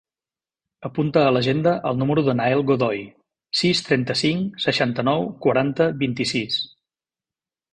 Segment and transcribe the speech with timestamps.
[0.87, 3.03] Apunta a l'agenda el número del Nael Godoy:
[3.61, 6.59] sis, trenta-cinc, seixanta-nou, quaranta, vint-i-sis.